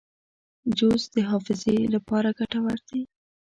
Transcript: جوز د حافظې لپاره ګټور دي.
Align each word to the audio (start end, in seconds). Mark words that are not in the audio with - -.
جوز 0.77 1.03
د 1.13 1.15
حافظې 1.29 1.77
لپاره 1.95 2.29
ګټور 2.39 2.77
دي. 2.89 3.01